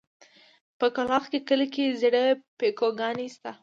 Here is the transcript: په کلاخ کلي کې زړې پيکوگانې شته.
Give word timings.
په 0.79 0.87
کلاخ 0.95 1.23
کلي 1.47 1.67
کې 1.73 1.97
زړې 2.01 2.25
پيکوگانې 2.59 3.27
شته. 3.33 3.51